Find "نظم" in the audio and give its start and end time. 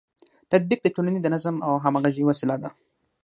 1.33-1.55